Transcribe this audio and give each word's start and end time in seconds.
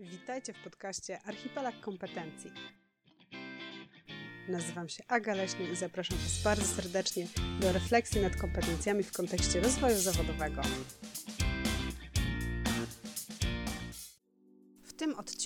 Witajcie 0.00 0.52
w 0.52 0.62
podcaście 0.64 1.20
Archipelag 1.26 1.80
Kompetencji. 1.80 2.52
Nazywam 4.48 4.88
się 4.88 5.02
Aga 5.08 5.34
Leśny 5.34 5.64
i 5.72 5.76
zapraszam 5.76 6.18
Was 6.18 6.42
bardzo 6.42 6.64
serdecznie 6.64 7.26
do 7.60 7.72
refleksji 7.72 8.20
nad 8.20 8.36
kompetencjami 8.36 9.02
w 9.02 9.12
kontekście 9.12 9.60
rozwoju 9.60 9.98
zawodowego. 9.98 10.62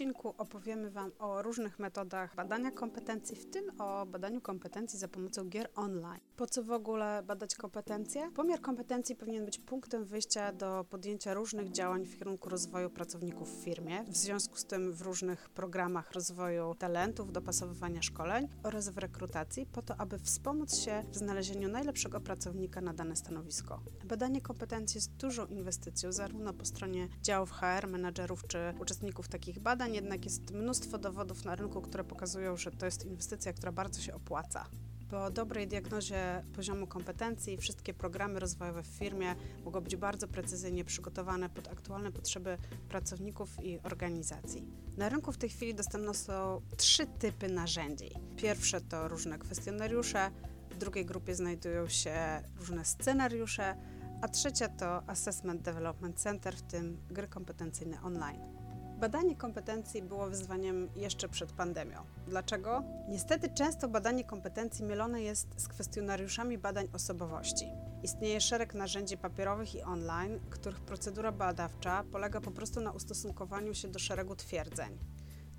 Odcinku 0.01 0.35
opowiemy 0.39 0.91
Wam 0.91 1.11
o 1.19 1.43
różnych 1.43 1.79
metodach 1.79 2.35
badania 2.35 2.71
kompetencji, 2.71 3.37
w 3.37 3.51
tym 3.51 3.80
o 3.80 4.07
badaniu 4.07 4.41
kompetencji 4.41 4.98
za 4.98 5.09
pomocą 5.09 5.48
gier 5.48 5.71
online. 5.77 6.21
Po 6.37 6.46
co 6.46 6.62
w 6.62 6.71
ogóle 6.71 7.23
badać 7.27 7.55
kompetencje? 7.55 8.30
Pomiar 8.34 8.61
kompetencji 8.61 9.16
powinien 9.16 9.45
być 9.45 9.59
punktem 9.59 10.05
wyjścia 10.05 10.52
do 10.52 10.84
podjęcia 10.91 11.34
różnych 11.34 11.71
działań 11.71 12.05
w 12.05 12.19
kierunku 12.19 12.48
rozwoju 12.48 12.91
pracowników 12.91 13.61
w 13.61 13.65
firmie, 13.65 14.05
w 14.05 14.16
związku 14.16 14.57
z 14.57 14.65
tym 14.65 14.92
w 14.92 15.02
różnych 15.02 15.51
programach 15.51 16.12
rozwoju 16.12 16.75
talentów, 16.75 17.33
dopasowywania 17.33 18.03
szkoleń 18.03 18.48
oraz 18.62 18.89
w 18.89 18.98
rekrutacji, 18.98 19.67
po 19.67 19.83
to, 19.83 19.97
aby 20.01 20.19
wspomóc 20.19 20.77
się 20.77 21.05
w 21.11 21.17
znalezieniu 21.17 21.69
najlepszego 21.69 22.20
pracownika 22.20 22.80
na 22.80 22.95
dane 22.95 23.17
stanowisko. 23.17 23.80
Badanie 24.05 24.41
kompetencji 24.41 24.98
jest 24.98 25.12
dużą 25.17 25.47
inwestycją, 25.47 26.12
zarówno 26.12 26.53
po 26.53 26.64
stronie 26.64 27.09
działów 27.23 27.51
HR, 27.51 27.89
menedżerów 27.89 28.47
czy 28.47 28.59
uczestników 28.80 29.28
takich 29.28 29.51
takich 29.51 29.62
jednak 29.95 30.25
jest 30.25 30.51
mnóstwo 30.51 30.99
dowodów 30.99 31.45
na 31.45 31.55
rynku, 31.55 31.80
które 31.80 32.05
pokazują, 32.05 32.57
że 32.57 32.71
to 32.71 32.87
jest 32.87 33.05
inwestycja, 33.05 33.53
która 33.53 33.73
bardzo 33.73 34.01
się 34.01 34.15
opłaca. 34.15 34.67
Po 35.11 35.31
dobrej 35.31 35.69
diagnozie 35.69 36.43
poziomu 36.55 36.87
kompetencji 36.87 37.57
wszystkie 37.57 37.95
programy 37.95 38.41
rozwojowe 38.41 38.83
w 38.83 38.87
firmie 38.87 39.34
mogą 39.65 39.81
być 39.81 39.97
bardzo 39.97 40.29
precyzyjnie 40.29 40.84
przygotowane 40.84 41.48
pod 41.48 41.69
aktualne 41.69 42.12
potrzeby 42.12 42.59
pracowników 42.89 43.65
i 43.65 43.79
organizacji. 43.83 44.65
Na 44.97 45.09
rynku 45.09 45.33
w 45.33 45.39
tej 45.39 45.51
chwili 45.51 45.75
dostępne 45.75 46.15
są 46.15 46.61
trzy 46.77 47.07
typy 47.07 47.48
narzędzi. 47.48 48.11
Pierwsze 48.36 48.81
to 48.81 49.09
różne 49.09 49.39
kwestionariusze, 49.39 50.31
w 50.70 50.79
drugiej 50.79 51.07
grupie 51.07 51.34
znajdują 51.34 51.89
się 51.89 52.14
różne 52.59 52.84
scenariusze, 52.84 53.77
a 54.23 54.29
trzecia 54.29 54.69
to 54.69 55.09
Assessment 55.09 55.62
Development 55.62 56.20
Center, 56.20 56.57
w 56.57 56.62
tym 56.62 56.97
gry 57.11 57.29
kompetencyjne 57.29 58.03
online. 58.03 58.59
Badanie 59.01 59.37
kompetencji 59.37 60.03
było 60.03 60.27
wyzwaniem 60.27 60.89
jeszcze 60.97 61.29
przed 61.29 61.53
pandemią. 61.53 61.98
Dlaczego? 62.27 62.83
Niestety 63.09 63.48
często 63.48 63.89
badanie 63.89 64.25
kompetencji 64.25 64.84
mylone 64.84 65.23
jest 65.23 65.48
z 65.57 65.69
kwestionariuszami 65.69 66.59
badań 66.59 66.89
osobowości. 66.92 67.65
Istnieje 68.03 68.41
szereg 68.41 68.75
narzędzi 68.75 69.19
papierowych 69.19 69.75
i 69.75 69.83
online, 69.83 70.41
których 70.51 70.81
procedura 70.81 71.33
badawcza 71.33 72.05
polega 72.12 72.41
po 72.41 72.51
prostu 72.51 72.81
na 72.81 72.92
ustosunkowaniu 72.92 73.75
się 73.75 73.89
do 73.89 73.98
szeregu 73.98 74.37
twierdzeń. 74.37 74.98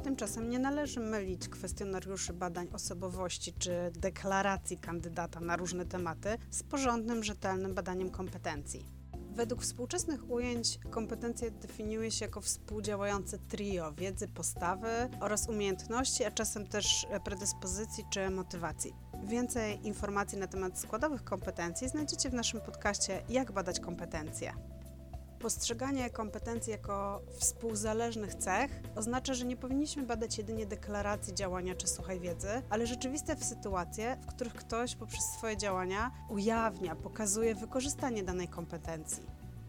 Tymczasem 0.03 0.49
nie 0.49 0.59
należy 0.59 0.99
mylić 0.99 1.49
kwestionariuszy 1.49 2.33
badań 2.33 2.67
osobowości 2.73 3.53
czy 3.53 3.91
deklaracji 3.91 4.77
kandydata 4.77 5.39
na 5.39 5.55
różne 5.55 5.85
tematy 5.85 6.37
z 6.49 6.63
porządnym, 6.63 7.23
rzetelnym 7.23 7.73
badaniem 7.73 8.09
kompetencji. 8.09 9.00
Według 9.35 9.61
współczesnych 9.61 10.29
ujęć 10.31 10.79
kompetencje 10.89 11.51
definiuje 11.51 12.11
się 12.11 12.25
jako 12.25 12.41
współdziałające 12.41 13.37
trio 13.37 13.93
wiedzy, 13.93 14.27
postawy 14.27 15.09
oraz 15.19 15.49
umiejętności, 15.49 16.23
a 16.25 16.31
czasem 16.31 16.67
też 16.67 17.07
predyspozycji 17.23 18.03
czy 18.09 18.29
motywacji. 18.29 18.93
Więcej 19.23 19.87
informacji 19.87 20.37
na 20.37 20.47
temat 20.47 20.79
składowych 20.79 21.23
kompetencji 21.23 21.89
znajdziecie 21.89 22.29
w 22.29 22.33
naszym 22.33 22.61
podcaście 22.61 23.23
Jak 23.29 23.51
badać 23.51 23.79
kompetencje. 23.79 24.53
Postrzeganie 25.41 26.09
kompetencji 26.09 26.71
jako 26.71 27.21
współzależnych 27.39 28.35
cech 28.35 28.71
oznacza, 28.95 29.33
że 29.33 29.45
nie 29.45 29.57
powinniśmy 29.57 30.03
badać 30.03 30.37
jedynie 30.37 30.65
deklaracji 30.65 31.35
działania 31.35 31.75
czy 31.75 31.87
suchej 31.87 32.19
wiedzy, 32.19 32.61
ale 32.69 32.87
rzeczywiste 32.87 33.35
sytuacje, 33.35 34.17
w 34.21 34.25
których 34.25 34.53
ktoś 34.53 34.95
poprzez 34.95 35.25
swoje 35.25 35.57
działania 35.57 36.11
ujawnia, 36.29 36.95
pokazuje 36.95 37.55
wykorzystanie 37.55 38.23
danej 38.23 38.47
kompetencji. 38.47 39.23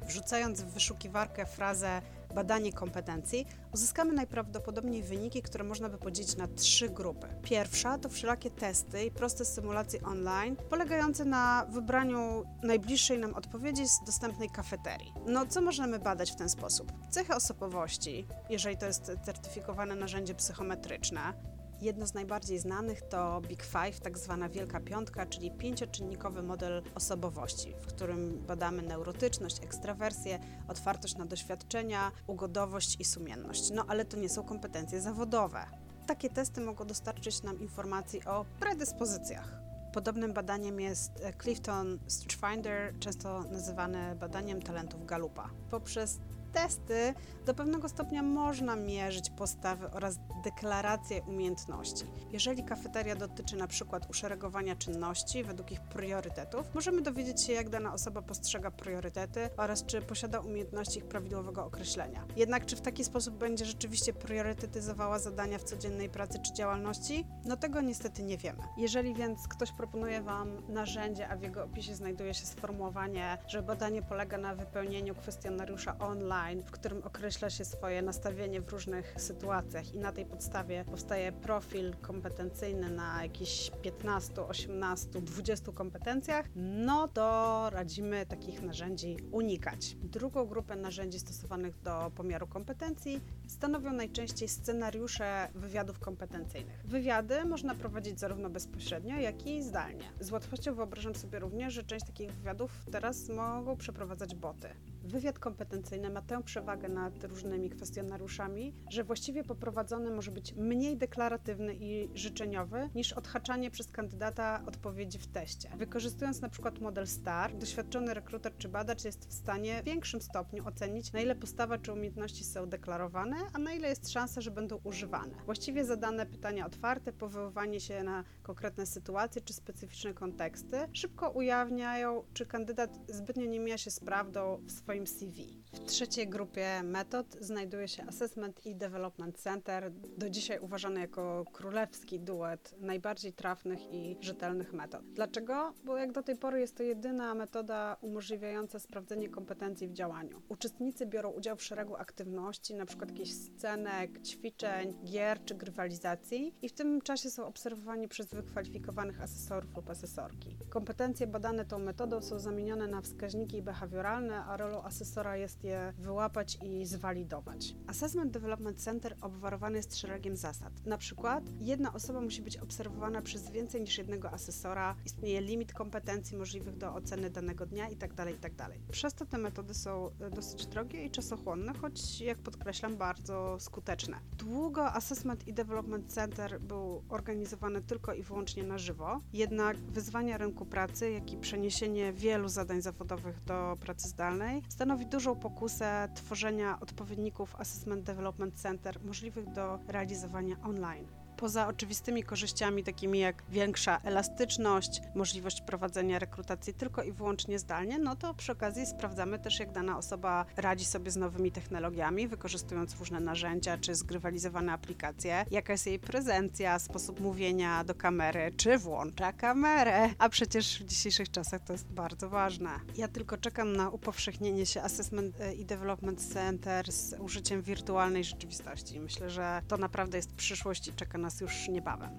Wrzucając 0.08 0.62
w 0.62 0.66
wyszukiwarkę 0.66 1.46
frazę 1.46 2.02
badanie 2.34 2.72
kompetencji, 2.72 3.47
uzyskamy 3.75 4.12
najprawdopodobniej 4.12 5.03
wyniki, 5.03 5.43
które 5.43 5.65
można 5.65 5.88
by 5.88 5.98
podzielić 5.98 6.37
na 6.37 6.48
trzy 6.48 6.88
grupy. 6.88 7.26
Pierwsza 7.43 7.98
to 7.98 8.09
wszelakie 8.09 8.50
testy 8.50 9.04
i 9.04 9.10
proste 9.10 9.44
symulacje 9.44 10.03
online, 10.03 10.56
polegające 10.70 11.25
na 11.25 11.66
wybraniu 11.70 12.44
najbliższej 12.62 13.19
nam 13.19 13.34
odpowiedzi 13.34 13.88
z 13.88 14.00
dostępnej 14.06 14.50
kafeterii. 14.50 15.12
No, 15.26 15.47
co 15.47 15.60
możemy 15.60 15.98
badać 15.98 16.32
w 16.32 16.37
ten 16.37 16.48
sposób? 16.48 16.93
Cechy 17.10 17.34
osobowości, 17.34 18.26
jeżeli 18.50 18.76
to 18.76 18.87
jest 18.87 19.12
certyfikowane 19.25 19.94
narzędzie 19.94 20.34
psychometryczne, 20.34 21.51
Jedno 21.82 22.06
z 22.06 22.15
najbardziej 22.15 22.59
znanych 22.59 23.03
to 23.03 23.41
Big 23.41 23.62
Five, 23.62 24.00
tak 24.00 24.19
zwana 24.19 24.48
Wielka 24.48 24.81
Piątka, 24.81 25.26
czyli 25.26 25.50
pięcioczynnikowy 25.50 26.43
model 26.43 26.82
osobowości, 26.94 27.75
w 27.81 27.87
którym 27.87 28.44
badamy 28.47 28.82
neurotyczność, 28.82 29.65
ekstrawersję, 29.65 30.38
otwartość 30.69 31.16
na 31.16 31.26
doświadczenia, 31.26 32.12
ugodowość 32.26 33.00
i 33.00 33.04
sumienność. 33.04 33.70
No 33.70 33.84
ale 33.88 34.04
to 34.04 34.16
nie 34.16 34.28
są 34.28 34.44
kompetencje 34.44 35.00
zawodowe. 35.00 35.65
Takie 36.06 36.31
testy 36.31 36.60
mogą 36.60 36.84
dostarczyć 36.84 37.43
nam 37.43 37.60
informacji 37.60 38.25
o 38.25 38.44
predyspozycjach. 38.60 39.62
Podobnym 39.93 40.32
badaniem 40.32 40.81
jest 40.81 41.12
Clifton 41.43 41.99
Finder, 42.41 42.99
często 42.99 43.44
nazywane 43.44 44.16
badaniem 44.16 44.62
talentów 44.62 45.06
Galupa. 45.06 45.50
Poprzez 45.70 46.20
testy 46.52 47.14
do 47.46 47.54
pewnego 47.54 47.88
stopnia 47.88 48.22
można 48.22 48.76
mierzyć 48.76 49.30
postawy 49.30 49.90
oraz 49.90 50.18
deklaracje 50.44 51.22
umiejętności. 51.22 52.04
Jeżeli 52.32 52.64
kafeteria 52.64 53.16
dotyczy 53.16 53.56
na 53.56 53.66
przykład 53.66 54.10
uszeregowania 54.10 54.76
czynności 54.76 55.44
według 55.44 55.72
ich 55.72 55.80
priorytetów, 55.80 56.74
możemy 56.74 57.02
dowiedzieć 57.02 57.42
się, 57.42 57.52
jak 57.52 57.68
dana 57.68 57.92
osoba 57.92 58.22
postrzega 58.22 58.70
priorytety 58.70 59.48
oraz 59.56 59.86
czy 59.86 60.02
posiada 60.02 60.40
umiejętności 60.40 60.98
ich 60.98 61.04
prawidłowego 61.04 61.64
określenia. 61.64 62.24
Jednak 62.36 62.66
czy 62.66 62.76
w 62.76 62.80
taki 62.80 63.04
sposób 63.04 63.34
będzie 63.34 63.64
rzeczywiście 63.64 64.12
priorytetyzowała 64.12 65.19
zadania 65.19 65.58
w 65.58 65.64
codziennej 65.64 66.08
pracy 66.08 66.38
czy 66.38 66.52
działalności? 66.52 67.26
No 67.44 67.56
tego 67.56 67.80
niestety 67.80 68.22
nie 68.22 68.38
wiemy. 68.38 68.62
Jeżeli 68.76 69.14
więc 69.14 69.48
ktoś 69.48 69.72
proponuje 69.72 70.22
Wam 70.22 70.62
narzędzie, 70.69 71.28
a 71.28 71.36
w 71.36 71.42
jego 71.42 71.64
opisie 71.64 71.94
znajduje 71.94 72.34
się 72.34 72.46
sformułowanie, 72.46 73.38
że 73.46 73.62
badanie 73.62 74.02
polega 74.02 74.38
na 74.38 74.54
wypełnieniu 74.54 75.14
kwestionariusza 75.14 75.98
online, 75.98 76.41
online, 76.42 76.62
w 76.62 76.70
którym 76.70 77.03
określa 77.03 77.50
się 77.50 77.64
swoje 77.64 78.03
nastawienie 78.03 78.60
w 78.60 78.69
różnych 78.69 79.14
sytuacjach 79.16 79.94
i 79.94 79.98
na 79.98 80.12
tej 80.12 80.26
podstawie 80.26 80.84
powstaje 80.84 81.32
profil 81.32 81.94
kompetencyjny 82.03 82.91
na 82.91 83.22
jakichś 83.22 83.70
15, 83.82 84.42
18, 84.42 85.08
20 85.20 85.72
kompetencjach, 85.72 86.47
no 86.56 87.08
to 87.08 87.70
radzimy 87.70 88.26
takich 88.26 88.62
narzędzi 88.62 89.16
unikać. 89.32 89.97
Drugą 90.02 90.47
grupę 90.47 90.76
narzędzi 90.76 91.19
stosowanych 91.19 91.82
do 91.82 92.12
pomiaru 92.14 92.47
kompetencji 92.47 93.20
stanowią 93.48 93.92
najczęściej 93.92 94.48
scenariusze 94.48 95.48
wywiadów 95.54 95.98
kompetencyjnych. 95.98 96.82
Wywiady 96.84 97.44
można 97.44 97.75
prowadzić 97.75 98.20
zarówno 98.20 98.50
bezpośrednio, 98.50 99.16
jak 99.16 99.47
i 99.47 99.62
zdalnie. 99.62 100.04
Z 100.20 100.31
łatwością 100.31 100.75
wyobrażam 100.75 101.14
sobie 101.14 101.38
również, 101.38 101.75
że 101.75 101.82
część 101.82 102.06
takich 102.06 102.32
wywiadów 102.32 102.70
teraz 102.92 103.28
mogą 103.28 103.76
przeprowadzać 103.76 104.34
boty. 104.34 104.69
Wywiad 105.04 105.38
kompetencyjny 105.38 106.10
ma 106.10 106.22
tę 106.22 106.42
przewagę 106.42 106.88
nad 106.88 107.24
różnymi 107.24 107.70
kwestionariuszami, 107.70 108.74
że 108.90 109.04
właściwie 109.04 109.44
poprowadzony 109.44 110.10
może 110.10 110.30
być 110.30 110.54
mniej 110.54 110.96
deklaratywny 110.96 111.74
i 111.74 112.08
życzeniowy 112.14 112.90
niż 112.94 113.12
odhaczanie 113.12 113.70
przez 113.70 113.92
kandydata 113.92 114.62
odpowiedzi 114.66 115.18
w 115.18 115.26
teście. 115.26 115.70
Wykorzystując 115.76 116.40
na 116.40 116.48
przykład 116.48 116.80
model 116.80 117.06
STAR, 117.06 117.56
doświadczony 117.56 118.14
rekruter 118.14 118.56
czy 118.56 118.68
badacz 118.68 119.04
jest 119.04 119.28
w 119.28 119.32
stanie 119.32 119.82
w 119.82 119.84
większym 119.84 120.22
stopniu 120.22 120.66
ocenić, 120.66 121.12
na 121.12 121.20
ile 121.20 121.34
postawa 121.34 121.78
czy 121.78 121.92
umiejętności 121.92 122.44
są 122.44 122.69
deklarowane, 122.69 123.36
a 123.52 123.58
na 123.58 123.72
ile 123.72 123.88
jest 123.88 124.10
szansa, 124.10 124.40
że 124.40 124.50
będą 124.50 124.81
używane. 124.84 125.34
Właściwie 125.44 125.84
zadane 125.84 126.26
pytania 126.26 126.66
otwarte, 126.66 127.12
powoływanie 127.12 127.81
się 127.81 128.02
na 128.02 128.25
konkretne 128.43 128.87
sytuacje 128.87 129.43
czy 129.43 129.52
specyficzne 129.52 130.14
konteksty 130.14 130.76
szybko 130.93 131.31
ujawniają, 131.31 132.25
czy 132.32 132.46
kandydat 132.46 132.99
zbytnio 133.08 133.46
nie 133.46 133.60
mija 133.60 133.78
się 133.78 133.90
z 133.90 134.00
prawdą 134.00 134.60
w 134.66 134.72
swoim 134.72 134.91
CV. 135.00 135.62
W 135.72 135.78
trzeciej 135.78 136.28
grupie 136.28 136.82
metod 136.82 137.26
znajduje 137.40 137.88
się 137.88 138.02
Assessment 138.02 138.66
i 138.66 138.76
Development 138.76 139.38
Center, 139.38 139.92
do 140.16 140.30
dzisiaj 140.30 140.58
uważany 140.58 141.00
jako 141.00 141.44
królewski 141.52 142.20
duet 142.20 142.74
najbardziej 142.80 143.32
trafnych 143.32 143.92
i 143.92 144.16
rzetelnych 144.20 144.72
metod. 144.72 145.02
Dlaczego? 145.12 145.72
Bo 145.84 145.96
jak 145.96 146.12
do 146.12 146.22
tej 146.22 146.36
pory 146.36 146.60
jest 146.60 146.76
to 146.76 146.82
jedyna 146.82 147.34
metoda 147.34 147.96
umożliwiająca 148.00 148.78
sprawdzenie 148.78 149.28
kompetencji 149.28 149.88
w 149.88 149.92
działaniu. 149.92 150.42
Uczestnicy 150.48 151.06
biorą 151.06 151.30
udział 151.30 151.56
w 151.56 151.62
szeregu 151.62 151.96
aktywności, 151.96 152.72
np. 152.74 153.06
jakichś 153.08 153.30
scenek, 153.30 154.22
ćwiczeń, 154.22 154.94
gier 155.04 155.44
czy 155.44 155.54
grywalizacji 155.54 156.54
i 156.62 156.68
w 156.68 156.72
tym 156.72 157.00
czasie 157.00 157.30
są 157.30 157.46
obserwowani 157.46 158.08
przez 158.08 158.34
wykwalifikowanych 158.34 159.22
asesorów 159.22 159.76
lub 159.76 159.90
asesorki. 159.90 160.56
Kompetencje 160.68 161.26
badane 161.26 161.64
tą 161.64 161.78
metodą 161.78 162.22
są 162.22 162.38
zamienione 162.38 162.86
na 162.86 163.00
wskaźniki 163.00 163.62
behawioralne, 163.62 164.44
a 164.44 164.56
rolą 164.56 164.81
asesora 164.84 165.37
jest 165.37 165.64
je 165.64 165.93
wyłapać 165.99 166.58
i 166.62 166.87
zwalidować. 166.87 167.75
Assessment 167.87 168.32
Development 168.32 168.79
Center 168.79 169.17
obwarowany 169.20 169.76
jest 169.76 169.99
szeregiem 169.99 170.37
zasad. 170.37 170.87
Na 170.87 170.99
przykład 170.99 171.44
jedna 171.61 171.93
osoba 171.93 172.20
musi 172.20 172.43
być 172.43 172.56
obserwowana 172.56 173.23
przez 173.23 173.50
więcej 173.50 173.81
niż 173.81 173.99
jednego 173.99 174.31
asesora, 174.31 174.96
istnieje 175.05 175.40
limit 175.40 175.73
kompetencji 175.73 176.37
możliwych 176.37 176.76
do 176.76 176.94
oceny 176.94 177.31
danego 177.31 177.67
dnia 177.67 177.88
itd. 177.88 178.14
Tak 178.17 178.29
itd. 178.29 178.56
Tak 178.56 178.73
Przez 178.90 179.14
to 179.14 179.26
te 179.26 179.38
metody 179.38 179.75
są 179.75 180.11
e, 180.20 180.31
dosyć 180.31 180.67
drogie 180.67 181.05
i 181.05 181.11
czasochłonne, 181.11 181.73
choć 181.75 182.20
jak 182.20 182.38
podkreślam 182.38 182.96
bardzo 182.96 183.56
skuteczne. 183.61 184.20
Długo 184.38 184.93
Assessment 184.93 185.49
i 185.49 185.52
Development 185.52 186.12
Center 186.12 186.61
był 186.61 187.02
organizowany 187.08 187.82
tylko 187.82 188.14
i 188.14 188.23
wyłącznie 188.23 188.62
na 188.62 188.78
żywo, 188.78 189.20
jednak 189.32 189.76
wyzwania 189.76 190.38
rynku 190.38 190.67
pracy, 190.67 191.11
jak 191.11 191.32
i 191.32 191.37
przeniesienie 191.37 192.12
wielu 192.12 192.49
zadań 192.49 192.82
zawodowych 192.82 193.44
do 193.44 193.76
pracy 193.81 194.08
zdalnej 194.08 194.62
stanowi 194.72 195.06
dużą 195.06 195.36
pokusę 195.36 196.08
tworzenia 196.14 196.80
odpowiedników 196.80 197.56
Assessment 197.56 198.02
Development 198.02 198.54
Center 198.54 199.04
możliwych 199.04 199.52
do 199.52 199.78
realizowania 199.88 200.56
online 200.62 201.06
poza 201.42 201.68
oczywistymi 201.68 202.22
korzyściami, 202.22 202.84
takimi 202.84 203.18
jak 203.18 203.42
większa 203.48 204.00
elastyczność, 204.04 205.00
możliwość 205.14 205.60
prowadzenia 205.60 206.18
rekrutacji 206.18 206.74
tylko 206.74 207.02
i 207.02 207.12
wyłącznie 207.12 207.58
zdalnie, 207.58 207.98
no 207.98 208.16
to 208.16 208.34
przy 208.34 208.52
okazji 208.52 208.86
sprawdzamy 208.86 209.38
też, 209.38 209.58
jak 209.58 209.72
dana 209.72 209.98
osoba 209.98 210.44
radzi 210.56 210.84
sobie 210.84 211.10
z 211.10 211.16
nowymi 211.16 211.52
technologiami, 211.52 212.28
wykorzystując 212.28 212.98
różne 212.98 213.20
narzędzia 213.20 213.78
czy 213.78 213.94
zgrywalizowane 213.94 214.72
aplikacje, 214.72 215.44
jaka 215.50 215.72
jest 215.72 215.86
jej 215.86 215.98
prezencja, 215.98 216.78
sposób 216.78 217.20
mówienia 217.20 217.84
do 217.84 217.94
kamery, 217.94 218.52
czy 218.56 218.78
włącza 218.78 219.32
kamerę, 219.32 220.10
a 220.18 220.28
przecież 220.28 220.82
w 220.82 220.86
dzisiejszych 220.86 221.30
czasach 221.30 221.64
to 221.64 221.72
jest 221.72 221.86
bardzo 221.86 222.28
ważne. 222.28 222.70
Ja 222.96 223.08
tylko 223.08 223.36
czekam 223.36 223.76
na 223.76 223.90
upowszechnienie 223.90 224.66
się 224.66 224.82
Assessment 224.82 225.36
i 225.56 225.64
Development 225.64 226.32
Center 226.32 226.92
z 226.92 227.20
użyciem 227.20 227.62
wirtualnej 227.62 228.24
rzeczywistości. 228.24 229.00
Myślę, 229.00 229.30
że 229.30 229.62
to 229.68 229.76
naprawdę 229.76 230.16
jest 230.16 230.34
przyszłość 230.34 230.88
i 230.88 230.92
czeka 230.92 231.18
nas 231.18 231.31
nas 231.32 231.40
już 231.40 231.69
niebawem. 231.69 232.19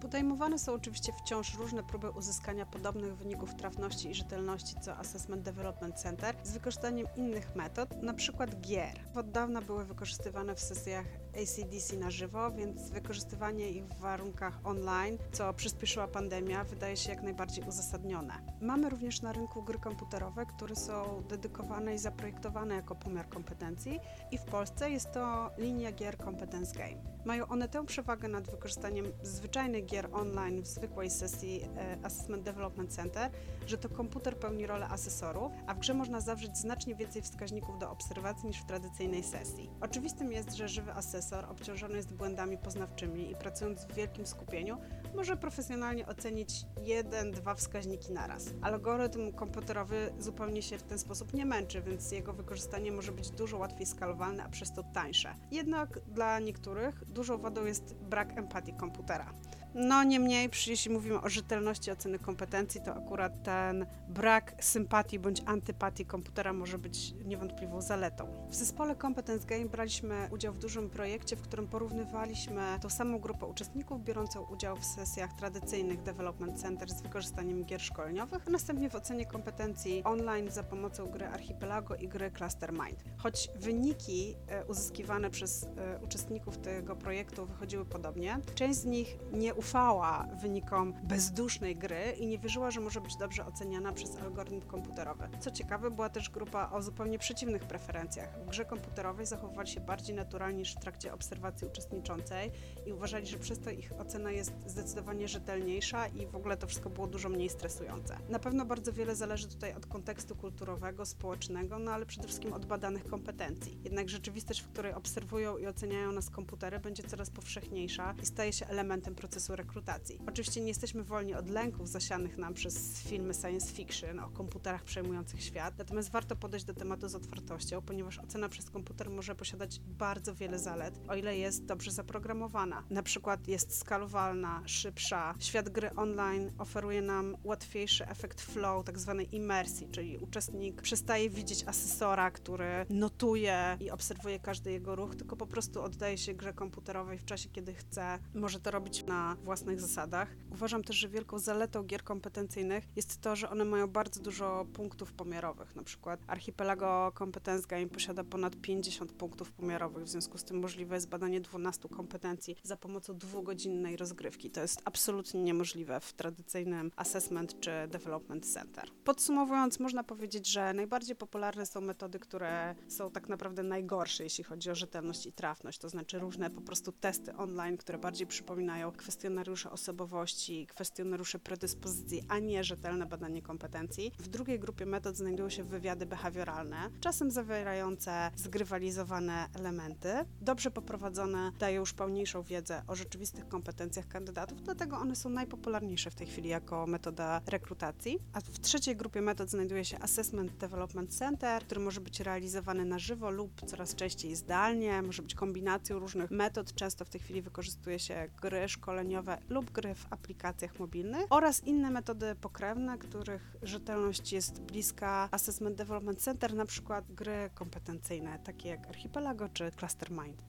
Podejmowane 0.00 0.58
są 0.58 0.72
oczywiście 0.72 1.12
wciąż 1.12 1.54
różne 1.58 1.82
próby 1.82 2.10
uzyskania 2.10 2.66
podobnych 2.66 3.16
wyników 3.16 3.54
trafności 3.54 4.10
i 4.10 4.14
rzetelności 4.14 4.74
co 4.80 4.96
Assessment 4.96 5.42
Development 5.42 5.94
Center 5.94 6.36
z 6.42 6.52
wykorzystaniem 6.52 7.06
innych 7.16 7.56
metod, 7.56 7.92
np. 7.92 8.46
gier. 8.60 9.00
Od 9.14 9.30
dawna 9.30 9.62
były 9.62 9.84
wykorzystywane 9.84 10.54
w 10.54 10.60
sesjach 10.60 11.06
ACDC 11.42 11.96
na 11.96 12.10
żywo, 12.10 12.50
więc 12.50 12.90
wykorzystywanie 12.90 13.70
ich 13.70 13.86
w 13.86 14.00
warunkach 14.00 14.60
online, 14.64 15.18
co 15.32 15.54
przyspieszyła 15.54 16.08
pandemia, 16.08 16.64
wydaje 16.64 16.96
się 16.96 17.10
jak 17.10 17.22
najbardziej 17.22 17.64
uzasadnione. 17.68 18.34
Mamy 18.60 18.88
również 18.88 19.22
na 19.22 19.32
rynku 19.32 19.62
gry 19.62 19.78
komputerowe, 19.78 20.46
które 20.46 20.76
są 20.76 21.22
dedykowane 21.28 21.94
i 21.94 21.98
zaprojektowane 21.98 22.74
jako 22.74 22.94
pomiar 22.94 23.28
kompetencji 23.28 24.00
i 24.30 24.38
w 24.38 24.44
Polsce 24.44 24.90
jest 24.90 25.12
to 25.12 25.50
linia 25.58 25.92
gier 25.92 26.18
Competence 26.18 26.78
Game. 26.78 27.02
Mają 27.24 27.46
one 27.46 27.68
tę 27.68 27.86
przewagę 27.86 28.28
nad 28.28 28.50
wykorzystaniem 28.50 29.06
zwyczajnych 29.22 29.86
gier 29.86 30.08
online 30.12 30.62
w 30.62 30.66
zwykłej 30.66 31.10
sesji 31.10 31.60
e, 31.76 31.96
Assessment 32.02 32.42
Development 32.42 32.94
Center, 32.94 33.30
że 33.66 33.78
to 33.78 33.88
komputer 33.88 34.36
pełni 34.36 34.66
rolę 34.66 34.88
asesorów, 34.88 35.52
a 35.66 35.74
w 35.74 35.78
grze 35.78 35.94
można 35.94 36.20
zawrzeć 36.20 36.56
znacznie 36.56 36.94
więcej 36.94 37.22
wskaźników 37.22 37.78
do 37.78 37.90
obserwacji 37.90 38.46
niż 38.46 38.58
w 38.58 38.66
tradycyjnej 38.66 39.22
sesji. 39.22 39.70
Oczywistym 39.80 40.32
jest, 40.32 40.52
że 40.52 40.68
żywy 40.68 40.92
asesor 40.92 41.21
obciążony 41.50 41.96
jest 41.96 42.14
błędami 42.14 42.58
poznawczymi 42.58 43.30
i 43.30 43.34
pracując 43.34 43.84
w 43.84 43.94
wielkim 43.94 44.26
skupieniu, 44.26 44.78
może 45.14 45.36
profesjonalnie 45.36 46.06
ocenić 46.06 46.66
jeden, 46.82 47.32
dwa 47.32 47.54
wskaźniki 47.54 48.12
naraz. 48.12 48.54
Algorytm 48.62 49.32
komputerowy 49.32 50.12
zupełnie 50.18 50.62
się 50.62 50.78
w 50.78 50.82
ten 50.82 50.98
sposób 50.98 51.34
nie 51.34 51.46
męczy, 51.46 51.82
więc 51.82 52.12
jego 52.12 52.32
wykorzystanie 52.32 52.92
może 52.92 53.12
być 53.12 53.30
dużo 53.30 53.58
łatwiej 53.58 53.86
skalowalne, 53.86 54.44
a 54.44 54.48
przez 54.48 54.72
to 54.72 54.82
tańsze. 54.82 55.34
Jednak 55.50 56.00
dla 56.00 56.38
niektórych 56.38 57.04
dużą 57.04 57.38
wadą 57.38 57.64
jest 57.64 57.94
brak 57.94 58.38
empatii 58.38 58.72
komputera. 58.72 59.34
No 59.74 60.04
niemniej, 60.04 60.50
jeśli 60.66 60.92
mówimy 60.92 61.20
o 61.20 61.28
rzetelności 61.28 61.90
oceny 61.90 62.18
kompetencji, 62.18 62.80
to 62.80 62.94
akurat 62.94 63.42
ten 63.42 63.86
brak 64.08 64.54
sympatii 64.60 65.18
bądź 65.18 65.42
antypatii 65.46 66.06
komputera 66.06 66.52
może 66.52 66.78
być 66.78 67.14
niewątpliwą 67.24 67.80
zaletą. 67.80 68.46
W 68.50 68.54
zespole 68.54 68.96
Competence 68.96 69.46
Game 69.46 69.64
braliśmy 69.64 70.28
udział 70.32 70.52
w 70.52 70.58
dużym 70.58 70.90
projekcie, 70.90 71.36
w 71.36 71.42
którym 71.42 71.68
porównywaliśmy 71.68 72.78
tą 72.80 72.90
samą 72.90 73.18
grupę 73.18 73.46
uczestników 73.46 74.04
biorącą 74.04 74.46
udział 74.46 74.76
w 74.76 74.84
sesjach 74.84 75.32
tradycyjnych 75.32 76.02
Development 76.02 76.60
Center 76.60 76.90
z 76.90 77.02
wykorzystaniem 77.02 77.64
gier 77.64 77.80
szkoleniowych, 77.80 78.42
a 78.46 78.50
następnie 78.50 78.90
w 78.90 78.94
ocenie 78.94 79.26
kompetencji 79.26 80.04
online 80.04 80.50
za 80.50 80.62
pomocą 80.62 81.06
gry 81.06 81.26
Archipelago 81.26 81.96
i 81.96 82.08
gry 82.08 82.30
Cluster 82.30 82.72
Mind. 82.72 83.04
Choć 83.16 83.48
wyniki 83.56 84.36
e, 84.48 84.64
uzyskiwane 84.64 85.30
przez 85.30 85.64
e, 85.64 85.98
uczestników 86.04 86.58
tego 86.58 86.96
projektu 86.96 87.46
wychodziły 87.46 87.84
podobnie, 87.84 88.38
część 88.54 88.78
z 88.78 88.84
nich 88.84 89.18
nie 89.32 89.54
ufała 89.62 90.26
wynikom 90.40 90.94
bezdusznej 91.02 91.76
gry 91.76 92.14
i 92.18 92.26
nie 92.26 92.38
wierzyła, 92.38 92.70
że 92.70 92.80
może 92.80 93.00
być 93.00 93.16
dobrze 93.16 93.46
oceniana 93.46 93.92
przez 93.92 94.16
algorytm 94.16 94.60
komputerowy. 94.60 95.28
Co 95.40 95.50
ciekawe, 95.50 95.90
była 95.90 96.08
też 96.08 96.30
grupa 96.30 96.70
o 96.70 96.82
zupełnie 96.82 97.18
przeciwnych 97.18 97.64
preferencjach. 97.64 98.44
W 98.44 98.48
grze 98.48 98.64
komputerowej 98.64 99.26
zachowywali 99.26 99.68
się 99.68 99.80
bardziej 99.80 100.16
naturalnie 100.16 100.58
niż 100.58 100.74
w 100.74 100.80
trakcie 100.80 101.14
obserwacji 101.14 101.66
uczestniczącej 101.66 102.50
i 102.86 102.92
uważali, 102.92 103.26
że 103.26 103.38
przez 103.38 103.58
to 103.58 103.70
ich 103.70 103.92
ocena 103.98 104.30
jest 104.30 104.52
zdecydowanie 104.66 105.28
rzetelniejsza 105.28 106.06
i 106.06 106.26
w 106.26 106.36
ogóle 106.36 106.56
to 106.56 106.66
wszystko 106.66 106.90
było 106.90 107.06
dużo 107.06 107.28
mniej 107.28 107.48
stresujące. 107.48 108.16
Na 108.28 108.38
pewno 108.38 108.64
bardzo 108.64 108.92
wiele 108.92 109.16
zależy 109.16 109.48
tutaj 109.48 109.74
od 109.74 109.86
kontekstu 109.86 110.36
kulturowego, 110.36 111.06
społecznego, 111.06 111.78
no 111.78 111.92
ale 111.92 112.06
przede 112.06 112.28
wszystkim 112.28 112.52
od 112.52 112.66
badanych 112.66 113.06
kompetencji. 113.06 113.78
Jednak 113.84 114.08
rzeczywistość, 114.08 114.60
w 114.60 114.68
której 114.68 114.92
obserwują 114.94 115.58
i 115.58 115.66
oceniają 115.66 116.12
nas 116.12 116.30
komputery, 116.30 116.78
będzie 116.78 117.02
coraz 117.02 117.30
powszechniejsza 117.30 118.14
i 118.22 118.26
staje 118.26 118.52
się 118.52 118.66
elementem 118.66 119.14
procesu 119.14 119.51
rekrutacji. 119.56 120.20
Oczywiście 120.28 120.60
nie 120.60 120.68
jesteśmy 120.68 121.04
wolni 121.04 121.34
od 121.34 121.48
lęków 121.48 121.88
zasianych 121.88 122.38
nam 122.38 122.54
przez 122.54 123.02
filmy 123.02 123.34
science 123.34 123.72
fiction 123.72 124.18
o 124.18 124.30
komputerach 124.30 124.84
przejmujących 124.84 125.42
świat, 125.42 125.78
natomiast 125.78 126.10
warto 126.10 126.36
podejść 126.36 126.66
do 126.66 126.74
tematu 126.74 127.08
z 127.08 127.14
otwartością, 127.14 127.82
ponieważ 127.82 128.18
ocena 128.18 128.48
przez 128.48 128.70
komputer 128.70 129.10
może 129.10 129.34
posiadać 129.34 129.80
bardzo 129.80 130.34
wiele 130.34 130.58
zalet, 130.58 131.00
o 131.08 131.14
ile 131.14 131.36
jest 131.36 131.64
dobrze 131.64 131.90
zaprogramowana. 131.90 132.84
Na 132.90 133.02
przykład 133.02 133.48
jest 133.48 133.78
skalowalna, 133.78 134.62
szybsza. 134.66 135.34
Świat 135.38 135.68
gry 135.68 135.94
online 135.94 136.52
oferuje 136.58 137.02
nam 137.02 137.36
łatwiejszy 137.44 138.08
efekt 138.08 138.40
flow, 138.40 138.84
tak 138.84 138.98
zwanej 138.98 139.34
imersji, 139.36 139.88
czyli 139.90 140.18
uczestnik 140.18 140.82
przestaje 140.82 141.30
widzieć 141.30 141.64
asesora, 141.66 142.30
który 142.30 142.86
notuje 142.90 143.76
i 143.80 143.90
obserwuje 143.90 144.38
każdy 144.38 144.72
jego 144.72 144.96
ruch, 144.96 145.16
tylko 145.16 145.36
po 145.36 145.46
prostu 145.46 145.82
oddaje 145.82 146.18
się 146.18 146.34
grze 146.34 146.52
komputerowej 146.52 147.18
w 147.18 147.24
czasie, 147.24 147.48
kiedy 147.48 147.74
chce. 147.74 148.18
Może 148.34 148.60
to 148.60 148.70
robić 148.70 149.04
na 149.04 149.36
własnych 149.42 149.80
zasadach. 149.80 150.28
Uważam 150.52 150.84
też, 150.84 150.96
że 150.96 151.08
wielką 151.08 151.38
zaletą 151.38 151.82
gier 151.82 152.04
kompetencyjnych 152.04 152.84
jest 152.96 153.20
to, 153.20 153.36
że 153.36 153.50
one 153.50 153.64
mają 153.64 153.86
bardzo 153.86 154.20
dużo 154.20 154.66
punktów 154.72 155.12
pomiarowych. 155.12 155.76
Na 155.76 155.82
przykład 155.82 156.20
Archipelago 156.26 157.12
Competence 157.18 157.66
Game 157.68 157.86
posiada 157.86 158.24
ponad 158.24 158.56
50 158.56 159.12
punktów 159.12 159.52
pomiarowych, 159.52 160.04
w 160.04 160.08
związku 160.08 160.38
z 160.38 160.44
tym 160.44 160.60
możliwe 160.60 160.94
jest 160.94 161.08
badanie 161.08 161.40
12 161.40 161.88
kompetencji 161.88 162.56
za 162.62 162.76
pomocą 162.76 163.18
dwugodzinnej 163.18 163.96
rozgrywki. 163.96 164.50
To 164.50 164.60
jest 164.60 164.82
absolutnie 164.84 165.42
niemożliwe 165.42 166.00
w 166.00 166.12
tradycyjnym 166.12 166.90
assessment 166.96 167.60
czy 167.60 167.70
development 167.88 168.52
center. 168.52 168.90
Podsumowując, 169.04 169.80
można 169.80 170.04
powiedzieć, 170.04 170.46
że 170.46 170.74
najbardziej 170.74 171.16
popularne 171.16 171.66
są 171.66 171.80
metody, 171.80 172.18
które 172.18 172.74
są 172.88 173.10
tak 173.10 173.28
naprawdę 173.28 173.62
najgorsze, 173.62 174.24
jeśli 174.24 174.44
chodzi 174.44 174.70
o 174.70 174.74
rzetelność 174.74 175.26
i 175.26 175.32
trafność, 175.32 175.78
to 175.78 175.88
znaczy 175.88 176.18
różne 176.18 176.50
po 176.50 176.60
prostu 176.60 176.92
testy 176.92 177.36
online, 177.36 177.76
które 177.76 177.98
bardziej 177.98 178.26
przypominają 178.26 178.92
kwestionariusze 178.92 179.31
osobowości, 179.70 180.66
kwestionariusze 180.66 181.38
predyspozycji, 181.38 182.24
a 182.28 182.38
nie 182.38 182.64
rzetelne 182.64 183.06
badanie 183.06 183.42
kompetencji. 183.42 184.12
W 184.18 184.28
drugiej 184.28 184.58
grupie 184.58 184.86
metod 184.86 185.16
znajdują 185.16 185.48
się 185.48 185.64
wywiady 185.64 186.06
behawioralne, 186.06 186.90
czasem 187.00 187.30
zawierające 187.30 188.30
zgrywalizowane 188.36 189.46
elementy. 189.54 190.08
Dobrze 190.40 190.70
poprowadzone 190.70 191.52
dają 191.58 191.80
już 191.80 191.92
pełniejszą 191.92 192.42
wiedzę 192.42 192.82
o 192.86 192.94
rzeczywistych 192.96 193.48
kompetencjach 193.48 194.08
kandydatów, 194.08 194.62
dlatego 194.62 194.96
one 194.96 195.16
są 195.16 195.28
najpopularniejsze 195.28 196.10
w 196.10 196.14
tej 196.14 196.26
chwili 196.26 196.48
jako 196.48 196.86
metoda 196.86 197.40
rekrutacji. 197.46 198.18
A 198.32 198.40
w 198.40 198.58
trzeciej 198.58 198.96
grupie 198.96 199.22
metod 199.22 199.50
znajduje 199.50 199.84
się 199.84 199.98
Assessment 199.98 200.56
Development 200.56 201.14
Center, 201.14 201.62
który 201.64 201.80
może 201.80 202.00
być 202.00 202.20
realizowany 202.20 202.84
na 202.84 202.98
żywo 202.98 203.30
lub 203.30 203.62
coraz 203.66 203.94
częściej 203.94 204.36
zdalnie, 204.36 205.02
może 205.02 205.22
być 205.22 205.34
kombinacją 205.34 205.98
różnych 205.98 206.30
metod. 206.30 206.74
Często 206.74 207.04
w 207.04 207.10
tej 207.10 207.20
chwili 207.20 207.42
wykorzystuje 207.42 207.98
się 207.98 208.28
gry 208.40 208.68
szkoleniowe 208.68 209.21
lub 209.48 209.70
gry 209.70 209.94
w 209.94 210.06
aplikacjach 210.12 210.78
mobilnych 210.78 211.26
oraz 211.30 211.64
inne 211.64 211.90
metody 211.90 212.34
pokrewne, 212.34 212.98
których 212.98 213.56
rzetelność 213.62 214.32
jest 214.32 214.60
bliska 214.60 215.28
Assessment 215.30 215.76
Development 215.76 216.18
Center, 216.18 216.54
na 216.54 216.66
przykład 216.66 217.12
gry 217.12 217.50
kompetencyjne, 217.54 218.38
takie 218.38 218.68
jak 218.68 218.86
Archipelago 218.86 219.48
czy 219.48 219.70
Clustermind. 219.70 220.42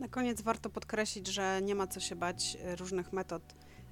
Na 0.00 0.08
koniec 0.08 0.42
warto 0.42 0.70
podkreślić, 0.70 1.26
że 1.26 1.62
nie 1.62 1.74
ma 1.74 1.86
co 1.86 2.00
się 2.00 2.16
bać 2.16 2.56
różnych 2.78 3.12
metod 3.12 3.42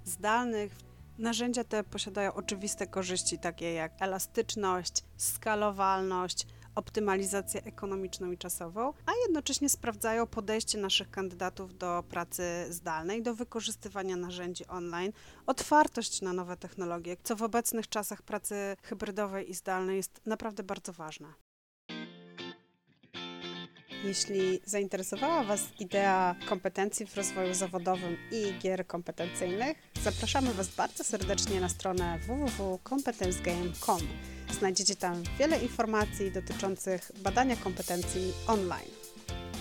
zdalnych. 0.05 0.77
Narzędzia 1.19 1.65
te 1.65 1.85
posiadają 1.85 2.33
oczywiste 2.33 2.87
korzyści, 2.87 3.39
takie 3.39 3.73
jak 3.73 4.03
elastyczność, 4.03 5.05
skalowalność 5.17 6.47
optymalizację 6.75 7.65
ekonomiczną 7.65 8.33
i 8.33 8.39
czasową, 8.39 8.93
a 9.07 9.13
jednocześnie 9.27 9.69
sprawdzają 9.69 10.27
podejście 10.27 10.79
naszych 10.79 11.11
kandydatów 11.11 11.79
do 11.79 12.05
pracy 12.09 12.43
zdalnej, 12.69 13.23
do 13.23 13.35
wykorzystywania 13.35 14.17
narzędzi 14.17 14.67
online, 14.67 15.13
otwartość 15.47 16.23
na 16.23 16.33
nowe 16.33 16.57
technologie, 16.57 17.17
co 17.23 17.37
w 17.37 17.43
obecnych 17.43 17.89
czasach 17.89 18.23
pracy 18.23 18.77
hybrydowej 18.83 19.51
i 19.51 19.55
zdalnej 19.55 19.97
jest 19.97 20.21
naprawdę 20.27 20.63
bardzo 20.63 20.93
ważne. 20.93 21.35
Jeśli 24.05 24.61
zainteresowała 24.65 25.45
Was 25.45 25.69
idea 25.81 26.35
kompetencji 26.49 27.07
w 27.07 27.17
rozwoju 27.17 27.55
zawodowym 27.55 28.17
i 28.33 28.59
gier 28.59 28.87
kompetencyjnych, 28.87 29.77
zapraszamy 30.03 30.55
Was 30.55 30.69
bardzo 30.69 31.05
serdecznie 31.05 31.61
na 31.61 31.69
stronę 31.69 32.19
www.competencegame.com. 32.19 34.01
Znajdziecie 34.61 34.97
tam 34.97 35.23
wiele 35.39 35.59
informacji 35.59 36.31
dotyczących 36.31 37.13
badania 37.23 37.57
kompetencji 37.57 38.33
online. 38.47 38.91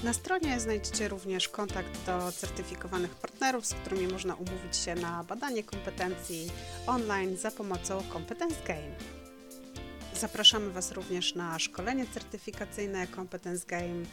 Na 0.04 0.14
stronie 0.14 0.60
znajdziecie 0.60 1.08
również 1.08 1.50
kontakt 1.50 2.06
do 2.06 2.32
certyfikowanych 2.32 3.16
partnerów, 3.16 3.66
z 3.66 3.74
którymi 3.74 4.08
można 4.08 4.36
umówić 4.36 4.76
się 4.76 4.96
na 4.96 5.24
badanie 5.24 5.64
kompetencji 5.64 6.52
online 6.88 7.38
za 7.38 7.52
pomocą 7.52 8.04
Competence 8.14 8.56
Game. 8.68 8.96
Zapraszamy 10.16 10.72
Was 10.72 10.92
również 10.92 11.36
na 11.36 11.60
szkolenie 11.60 12.06
certyfikacyjne 12.14 13.08
Competence 13.08 13.66
Game, 13.68 14.06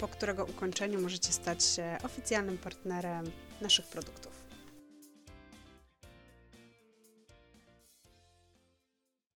po 0.00 0.08
którego 0.08 0.44
ukończeniu 0.44 1.00
możecie 1.00 1.32
stać 1.32 1.64
się 1.64 1.98
oficjalnym 2.02 2.58
partnerem 2.58 3.30
naszych 3.60 3.86
produktów. 3.86 4.31